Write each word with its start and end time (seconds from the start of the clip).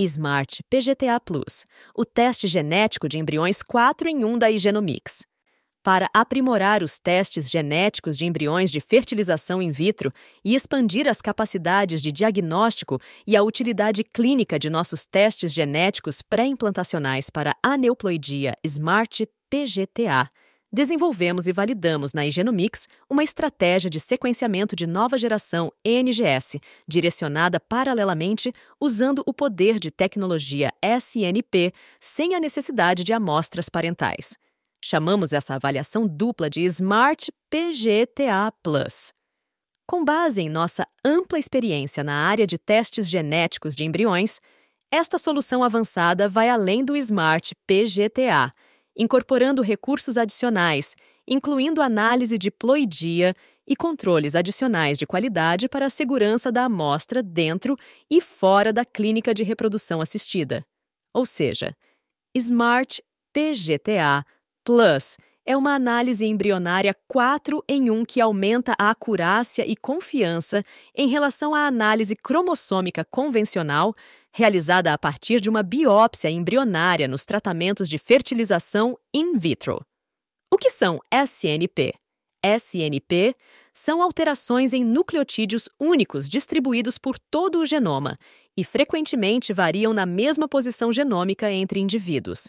Smart 0.00 0.62
PGTA 0.70 1.18
Plus, 1.18 1.64
o 1.92 2.04
teste 2.04 2.46
genético 2.46 3.08
de 3.08 3.18
embriões 3.18 3.62
4 3.62 4.08
em 4.08 4.24
1 4.24 4.38
da 4.38 4.48
Igenomics. 4.48 5.26
Para 5.82 6.08
aprimorar 6.14 6.82
os 6.82 6.98
testes 6.98 7.50
genéticos 7.50 8.16
de 8.16 8.24
embriões 8.24 8.70
de 8.70 8.78
fertilização 8.78 9.60
in 9.60 9.72
vitro 9.72 10.12
e 10.44 10.54
expandir 10.54 11.08
as 11.08 11.20
capacidades 11.20 12.00
de 12.00 12.12
diagnóstico 12.12 13.00
e 13.26 13.36
a 13.36 13.42
utilidade 13.42 14.04
clínica 14.04 14.58
de 14.58 14.70
nossos 14.70 15.04
testes 15.04 15.52
genéticos 15.52 16.22
pré-implantacionais 16.22 17.30
para 17.30 17.56
aneuploidia 17.62 18.54
Smart 18.64 19.26
PGTA, 19.50 20.28
desenvolvemos 20.72 21.46
e 21.46 21.52
validamos 21.52 22.12
na 22.12 22.26
Igenomics 22.26 22.86
uma 23.08 23.24
estratégia 23.24 23.88
de 23.88 23.98
sequenciamento 23.98 24.76
de 24.76 24.86
nova 24.86 25.16
geração 25.16 25.72
NGS, 25.84 26.60
direcionada 26.86 27.58
paralelamente 27.58 28.52
usando 28.80 29.22
o 29.26 29.32
poder 29.32 29.78
de 29.78 29.90
tecnologia 29.90 30.70
SNP 30.82 31.72
sem 31.98 32.34
a 32.34 32.40
necessidade 32.40 33.02
de 33.02 33.12
amostras 33.12 33.68
parentais. 33.68 34.36
Chamamos 34.84 35.32
essa 35.32 35.54
avaliação 35.54 36.06
dupla 36.06 36.48
de 36.48 36.62
Smart 36.64 37.32
PGTA. 37.50 38.52
Com 39.86 40.04
base 40.04 40.42
em 40.42 40.48
nossa 40.48 40.86
ampla 41.04 41.38
experiência 41.38 42.04
na 42.04 42.26
área 42.28 42.46
de 42.46 42.58
testes 42.58 43.08
genéticos 43.08 43.74
de 43.74 43.84
embriões, 43.84 44.38
esta 44.92 45.18
solução 45.18 45.64
avançada 45.64 46.28
vai 46.28 46.48
além 46.48 46.84
do 46.84 46.96
Smart 46.96 47.54
PGTA 47.66 48.52
incorporando 48.98 49.62
recursos 49.62 50.18
adicionais, 50.18 50.96
incluindo 51.26 51.80
análise 51.80 52.36
de 52.36 52.50
ploidia 52.50 53.34
e 53.66 53.76
controles 53.76 54.34
adicionais 54.34 54.98
de 54.98 55.06
qualidade 55.06 55.68
para 55.68 55.86
a 55.86 55.90
segurança 55.90 56.50
da 56.50 56.64
amostra 56.64 57.22
dentro 57.22 57.76
e 58.10 58.20
fora 58.20 58.72
da 58.72 58.84
clínica 58.84 59.32
de 59.32 59.44
reprodução 59.44 60.00
assistida. 60.00 60.64
Ou 61.14 61.24
seja, 61.24 61.76
Smart 62.34 63.02
PGTA 63.32 64.24
Plus 64.64 65.16
é 65.48 65.56
uma 65.56 65.74
análise 65.74 66.26
embrionária 66.26 66.94
4 67.08 67.64
em 67.66 67.90
1 67.90 68.04
que 68.04 68.20
aumenta 68.20 68.74
a 68.78 68.90
acurácia 68.90 69.66
e 69.66 69.74
confiança 69.74 70.62
em 70.94 71.08
relação 71.08 71.54
à 71.54 71.60
análise 71.60 72.14
cromossômica 72.14 73.02
convencional 73.02 73.94
realizada 74.30 74.92
a 74.92 74.98
partir 74.98 75.40
de 75.40 75.48
uma 75.48 75.62
biópsia 75.62 76.28
embrionária 76.28 77.08
nos 77.08 77.24
tratamentos 77.24 77.88
de 77.88 77.96
fertilização 77.96 78.98
in 79.14 79.38
vitro. 79.38 79.80
O 80.52 80.58
que 80.58 80.68
são 80.68 81.00
SNP? 81.10 81.94
SNP 82.44 83.34
são 83.72 84.02
alterações 84.02 84.74
em 84.74 84.84
nucleotídeos 84.84 85.66
únicos 85.80 86.28
distribuídos 86.28 86.98
por 86.98 87.18
todo 87.18 87.60
o 87.60 87.64
genoma 87.64 88.18
e 88.54 88.62
frequentemente 88.62 89.54
variam 89.54 89.94
na 89.94 90.04
mesma 90.04 90.46
posição 90.46 90.92
genômica 90.92 91.50
entre 91.50 91.80
indivíduos. 91.80 92.48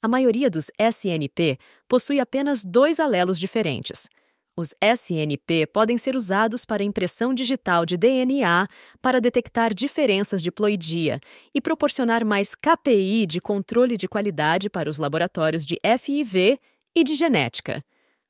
A 0.00 0.06
maioria 0.06 0.48
dos 0.48 0.70
SNP 0.78 1.58
possui 1.88 2.20
apenas 2.20 2.64
dois 2.64 3.00
alelos 3.00 3.38
diferentes. 3.38 4.08
Os 4.56 4.72
SNP 4.80 5.66
podem 5.72 5.98
ser 5.98 6.14
usados 6.14 6.64
para 6.64 6.84
impressão 6.84 7.34
digital 7.34 7.84
de 7.84 7.96
DNA 7.96 8.66
para 9.02 9.20
detectar 9.20 9.74
diferenças 9.74 10.40
de 10.40 10.52
ploidia 10.52 11.20
e 11.52 11.60
proporcionar 11.60 12.24
mais 12.24 12.54
KPI 12.54 13.26
de 13.26 13.40
controle 13.40 13.96
de 13.96 14.06
qualidade 14.08 14.70
para 14.70 14.88
os 14.88 14.98
laboratórios 14.98 15.64
de 15.66 15.78
FIV 16.00 16.58
e 16.96 17.04
de 17.04 17.14
genética. 17.14 17.84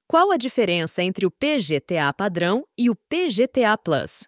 Qual 0.07 0.31
a 0.31 0.39
diferença 0.39 1.03
entre 1.03 1.27
o 1.27 1.31
PGTA 1.31 2.13
padrão 2.17 2.65
e 2.79 2.89
o 2.89 2.95
PGTA 2.95 3.77
Plus? 3.77 4.27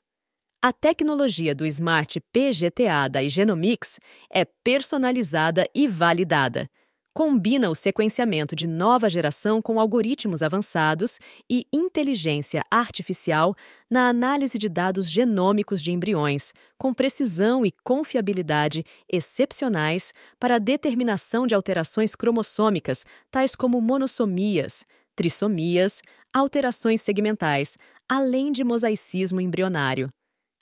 A 0.62 0.74
tecnologia 0.74 1.54
do 1.54 1.64
Smart 1.64 2.20
PGTA 2.32 3.08
da 3.10 3.22
Igenomics 3.22 3.98
é 4.30 4.44
personalizada 4.44 5.64
e 5.74 5.88
validada 5.88 6.68
combina 7.12 7.68
o 7.68 7.74
sequenciamento 7.74 8.54
de 8.54 8.66
nova 8.66 9.08
geração 9.08 9.60
com 9.60 9.80
algoritmos 9.80 10.42
avançados 10.42 11.18
e 11.48 11.66
inteligência 11.72 12.62
artificial 12.70 13.54
na 13.90 14.08
análise 14.08 14.58
de 14.58 14.68
dados 14.68 15.10
genômicos 15.10 15.82
de 15.82 15.92
embriões, 15.92 16.52
com 16.78 16.94
precisão 16.94 17.66
e 17.66 17.72
confiabilidade 17.84 18.84
excepcionais 19.10 20.12
para 20.38 20.56
a 20.56 20.58
determinação 20.58 21.46
de 21.46 21.54
alterações 21.54 22.14
cromossômicas, 22.14 23.04
tais 23.30 23.54
como 23.54 23.80
monossomias, 23.80 24.84
trissomias, 25.16 26.02
alterações 26.32 27.00
segmentais, 27.02 27.76
além 28.08 28.52
de 28.52 28.64
mosaicismo 28.64 29.40
embrionário. 29.40 30.10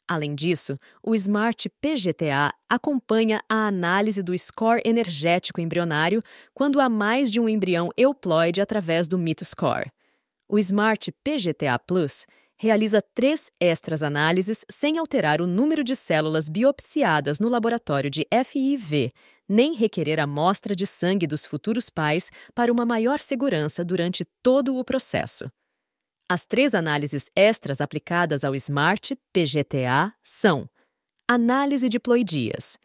Além 0.08 0.34
disso, 0.34 0.78
o 1.02 1.14
Smart 1.14 1.68
PGTA 1.82 2.50
acompanha 2.66 3.42
a 3.46 3.66
análise 3.66 4.22
do 4.22 4.36
score 4.38 4.80
energético 4.82 5.60
embrionário 5.60 6.22
quando 6.54 6.80
há 6.80 6.88
mais 6.88 7.30
de 7.30 7.38
um 7.38 7.46
embrião 7.46 7.90
euploide 7.94 8.62
através 8.62 9.06
do 9.06 9.18
MitoScore. 9.18 9.92
O 10.48 10.58
Smart 10.58 11.12
PGTA 11.22 11.78
Plus 11.78 12.24
realiza 12.56 13.02
três 13.14 13.50
extras 13.60 14.02
análises 14.02 14.64
sem 14.70 14.96
alterar 14.96 15.42
o 15.42 15.46
número 15.46 15.84
de 15.84 15.94
células 15.94 16.48
biopsiadas 16.48 17.38
no 17.38 17.50
laboratório 17.50 18.10
de 18.10 18.26
FIV, 18.46 19.12
nem 19.46 19.74
requerer 19.74 20.18
amostra 20.18 20.74
de 20.74 20.86
sangue 20.86 21.26
dos 21.26 21.44
futuros 21.44 21.90
pais 21.90 22.30
para 22.54 22.72
uma 22.72 22.86
maior 22.86 23.20
segurança 23.20 23.84
durante 23.84 24.24
todo 24.42 24.74
o 24.74 24.82
processo. 24.82 25.50
As 26.30 26.44
três 26.44 26.74
análises 26.74 27.30
extras 27.34 27.80
aplicadas 27.80 28.44
ao 28.44 28.54
SMART 28.54 29.12
PGTA 29.32 30.12
são: 30.22 30.68
análise 31.26 31.88
de 31.88 31.98
ploidias. 31.98 32.76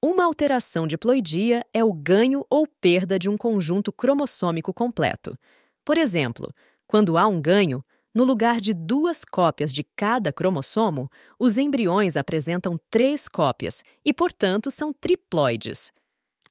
Uma 0.00 0.24
alteração 0.24 0.86
de 0.86 0.96
ploidia 0.96 1.66
é 1.74 1.82
o 1.82 1.92
ganho 1.92 2.46
ou 2.48 2.64
perda 2.64 3.18
de 3.18 3.28
um 3.28 3.36
conjunto 3.36 3.92
cromossômico 3.92 4.72
completo. 4.72 5.36
Por 5.84 5.98
exemplo, 5.98 6.54
quando 6.86 7.18
há 7.18 7.26
um 7.26 7.40
ganho, 7.40 7.84
no 8.14 8.22
lugar 8.22 8.60
de 8.60 8.72
duas 8.72 9.24
cópias 9.24 9.72
de 9.72 9.82
cada 9.96 10.32
cromossomo, 10.32 11.10
os 11.40 11.58
embriões 11.58 12.16
apresentam 12.16 12.78
três 12.88 13.28
cópias 13.28 13.82
e, 14.04 14.12
portanto, 14.12 14.70
são 14.70 14.92
triploides. 14.92 15.90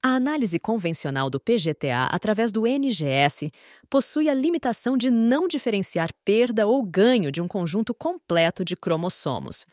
A 0.04 0.16
análise 0.16 0.58
convencional 0.58 1.30
do 1.30 1.40
PGTA 1.40 2.08
através 2.12 2.52
do 2.52 2.66
NGS 2.66 3.52
possui 3.88 4.30
a 4.30 4.34
limitação 4.34 4.98
de 4.98 5.12
não 5.12 5.48
diferenciar 5.48 6.10
perda 6.26 6.66
ou 6.66 6.82
ganho 6.82 7.32
de 7.32 7.40
um 7.40 7.48
conjunto 7.48 7.94
completo 7.94 8.66
de 8.66 8.76
cromossomos. 8.76 9.68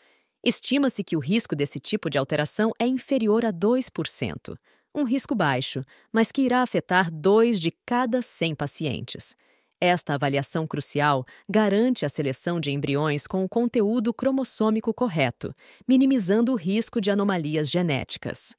Estima-se 0.44 1.02
que 1.02 1.16
o 1.16 1.18
risco 1.18 1.56
desse 1.56 1.78
tipo 1.78 2.10
de 2.10 2.18
alteração 2.18 2.72
é 2.78 2.86
inferior 2.86 3.42
a 3.42 3.50
2%, 3.50 4.54
um 4.94 5.04
risco 5.04 5.34
baixo, 5.34 5.82
mas 6.12 6.30
que 6.30 6.42
irá 6.42 6.60
afetar 6.60 7.10
2 7.10 7.58
de 7.58 7.70
cada 7.86 8.20
100 8.20 8.54
pacientes. 8.54 9.34
Esta 9.80 10.12
avaliação 10.12 10.66
crucial 10.66 11.24
garante 11.48 12.04
a 12.04 12.08
seleção 12.08 12.60
de 12.60 12.70
embriões 12.70 13.26
com 13.26 13.44
o 13.44 13.48
conteúdo 13.48 14.12
cromossômico 14.12 14.92
correto, 14.92 15.54
minimizando 15.86 16.52
o 16.52 16.56
risco 16.56 17.00
de 17.00 17.10
anomalias 17.10 17.70
genéticas. 17.70 18.54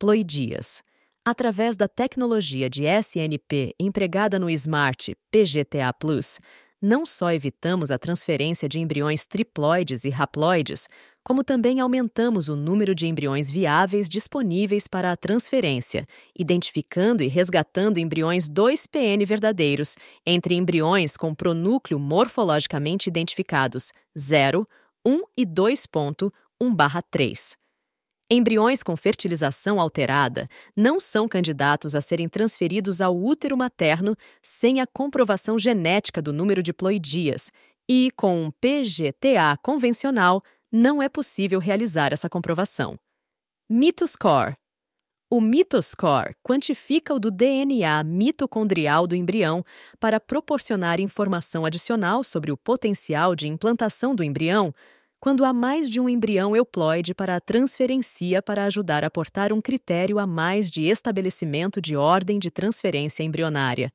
Ploidias. 0.00 0.82
Através 1.24 1.76
da 1.76 1.86
tecnologia 1.86 2.68
de 2.68 2.82
SNP 2.84 3.76
empregada 3.78 4.40
no 4.40 4.50
Smart 4.50 5.16
PGTA 5.30 5.92
Plus, 5.92 6.40
não 6.80 7.06
só 7.06 7.32
evitamos 7.32 7.92
a 7.92 7.98
transferência 7.98 8.68
de 8.68 8.80
embriões 8.80 9.24
triploides 9.24 10.04
e 10.04 10.12
haploides, 10.12 10.88
como 11.22 11.44
também 11.44 11.78
aumentamos 11.78 12.48
o 12.48 12.56
número 12.56 12.92
de 12.92 13.06
embriões 13.06 13.48
viáveis 13.48 14.08
disponíveis 14.08 14.88
para 14.88 15.12
a 15.12 15.16
transferência, 15.16 16.04
identificando 16.36 17.22
e 17.22 17.28
resgatando 17.28 17.98
embriões 17.98 18.48
2PN 18.48 19.24
verdadeiros 19.24 19.94
entre 20.26 20.56
embriões 20.56 21.16
com 21.16 21.32
pronúcleo 21.32 22.00
morfologicamente 22.00 23.08
identificados 23.08 23.92
0, 24.18 24.66
1 25.06 25.20
e 25.36 25.46
2.1/3. 25.46 27.61
Embriões 28.30 28.82
com 28.82 28.96
fertilização 28.96 29.78
alterada 29.80 30.48
não 30.76 30.98
são 30.98 31.28
candidatos 31.28 31.94
a 31.94 32.00
serem 32.00 32.28
transferidos 32.28 33.00
ao 33.00 33.16
útero 33.16 33.56
materno 33.56 34.16
sem 34.40 34.80
a 34.80 34.86
comprovação 34.86 35.58
genética 35.58 36.22
do 36.22 36.32
número 36.32 36.62
de 36.62 36.72
ploidias, 36.72 37.50
e 37.88 38.10
com 38.16 38.44
um 38.44 38.50
PGTA 38.50 39.58
convencional 39.62 40.42
não 40.70 41.02
é 41.02 41.08
possível 41.08 41.60
realizar 41.60 42.12
essa 42.12 42.28
comprovação. 42.28 42.98
MitoScore 43.68 44.56
o 45.32 45.40
MitoScore 45.40 46.36
quantifica 46.42 47.14
o 47.14 47.18
do 47.18 47.30
DNA 47.30 48.04
mitocondrial 48.04 49.06
do 49.06 49.16
embrião 49.16 49.64
para 49.98 50.20
proporcionar 50.20 51.00
informação 51.00 51.64
adicional 51.64 52.22
sobre 52.22 52.52
o 52.52 52.56
potencial 52.56 53.34
de 53.34 53.48
implantação 53.48 54.14
do 54.14 54.22
embrião 54.22 54.74
quando 55.22 55.44
há 55.44 55.52
mais 55.52 55.88
de 55.88 56.00
um 56.00 56.08
embrião 56.08 56.56
euploide 56.56 57.14
para 57.14 57.36
a 57.36 57.40
transferencia 57.40 58.42
para 58.42 58.64
ajudar 58.64 59.04
a 59.04 59.10
portar 59.10 59.52
um 59.52 59.60
critério 59.60 60.18
a 60.18 60.26
mais 60.26 60.68
de 60.68 60.82
estabelecimento 60.82 61.80
de 61.80 61.94
ordem 61.94 62.40
de 62.40 62.50
transferência 62.50 63.22
embrionária. 63.22 63.92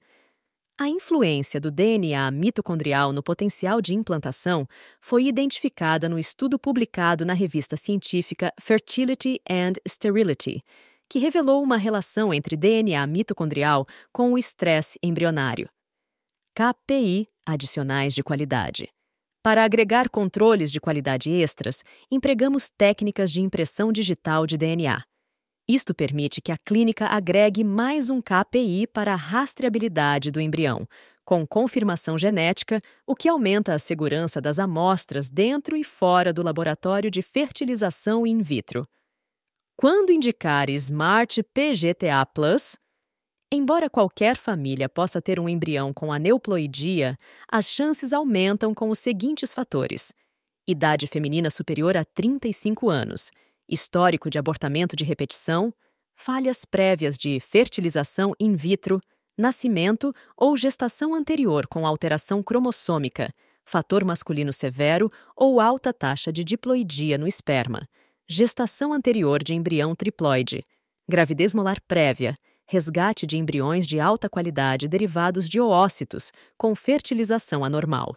A 0.80 0.88
influência 0.88 1.60
do 1.60 1.70
DNA 1.70 2.32
mitocondrial 2.32 3.12
no 3.12 3.22
potencial 3.22 3.82
de 3.82 3.94
implantação 3.94 4.66
foi 5.02 5.26
identificada 5.26 6.08
no 6.08 6.18
estudo 6.18 6.58
publicado 6.58 7.26
na 7.26 7.34
revista 7.34 7.76
científica 7.76 8.54
Fertility 8.58 9.42
and 9.50 9.74
Sterility, 9.86 10.64
que 11.10 11.20
revelou 11.20 11.62
uma 11.62 11.76
relação 11.76 12.34
entre 12.34 12.56
DNA 12.56 13.06
mitocondrial 13.06 13.86
com 14.14 14.32
o 14.32 14.38
estresse 14.38 14.98
embrionário. 15.04 15.68
KPI 16.56 17.28
adicionais 17.46 18.16
de 18.16 18.24
qualidade. 18.24 18.88
Para 19.48 19.64
agregar 19.64 20.10
controles 20.10 20.70
de 20.70 20.78
qualidade 20.78 21.30
extras, 21.30 21.82
empregamos 22.12 22.70
técnicas 22.70 23.32
de 23.32 23.40
impressão 23.40 23.94
digital 23.94 24.46
de 24.46 24.58
DNA. 24.58 25.02
Isto 25.66 25.96
permite 25.96 26.42
que 26.42 26.52
a 26.52 26.58
clínica 26.58 27.06
agregue 27.06 27.64
mais 27.64 28.10
um 28.10 28.22
KPI 28.22 28.88
para 28.88 29.14
a 29.14 29.16
rastreabilidade 29.16 30.32
do 30.32 30.42
embrião, 30.42 30.86
com 31.24 31.48
confirmação 31.48 32.18
genética, 32.18 32.82
o 33.08 33.16
que 33.16 33.30
aumenta 33.30 33.74
a 33.74 33.80
segurança 33.80 34.42
das 34.42 34.60
amostras 34.60 35.30
dentro 35.30 35.78
e 35.78 35.84
fora 35.86 36.34
do 36.34 36.44
laboratório 36.44 37.10
de 37.10 37.22
fertilização 37.22 38.28
in 38.28 38.42
vitro. 38.42 38.86
Quando 39.78 40.12
indicar 40.12 40.70
Smart 40.72 41.42
PGTA 41.54 42.26
Plus, 42.26 42.76
Embora 43.50 43.90
qualquer 43.90 44.36
família 44.36 44.90
possa 44.90 45.22
ter 45.22 45.40
um 45.40 45.48
embrião 45.48 45.94
com 45.94 46.12
aneuploidia, 46.12 47.18
as 47.50 47.70
chances 47.70 48.12
aumentam 48.12 48.74
com 48.74 48.90
os 48.90 49.00
seguintes 49.00 49.54
fatores: 49.54 50.14
idade 50.68 51.08
feminina 51.08 51.50
superior 51.50 51.96
a 51.96 52.04
35 52.04 52.90
anos, 52.90 53.32
histórico 53.70 54.30
de 54.30 54.38
abortamento 54.38 54.98
de 54.98 55.06
repetição, 55.06 55.74
falhas 56.14 56.66
prévias 56.66 57.18
de 57.18 57.40
fertilização 57.40 58.34
in 58.38 58.54
vitro, 58.54 59.00
nascimento 59.38 60.14
ou 60.36 60.58
gestação 60.58 61.16
anterior 61.16 61.68
com 61.68 61.88
alteração 61.88 62.44
cromossômica, 62.44 63.34
fator 63.64 64.04
masculino 64.04 64.52
severo 64.52 65.10
ou 65.38 65.62
alta 65.62 65.94
taxa 65.94 66.34
de 66.34 66.44
diploidia 66.44 67.18
no 67.18 67.26
esperma, 67.26 67.88
gestação 68.28 68.92
anterior 68.92 69.42
de 69.42 69.54
embrião 69.54 69.96
triploide, 69.96 70.66
gravidez 71.08 71.54
molar 71.54 71.80
prévia 71.88 72.38
resgate 72.68 73.26
de 73.26 73.38
embriões 73.38 73.88
de 73.88 74.00
alta 74.00 74.30
qualidade 74.30 74.88
derivados 74.88 75.48
de 75.48 75.60
oócitos, 75.60 76.32
com 76.58 76.76
fertilização 76.76 77.64
anormal. 77.64 78.16